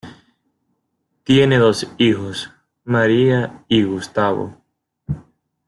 [1.23, 2.49] Tiene dos hijos,
[2.85, 4.57] María y Gustavo.